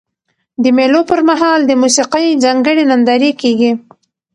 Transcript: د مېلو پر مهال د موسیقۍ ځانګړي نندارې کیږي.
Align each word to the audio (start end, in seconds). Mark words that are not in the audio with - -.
د 0.63 0.65
مېلو 0.77 1.01
پر 1.09 1.19
مهال 1.29 1.59
د 1.65 1.71
موسیقۍ 1.81 2.27
ځانګړي 2.43 2.83
نندارې 2.91 3.31
کیږي. 3.41 3.71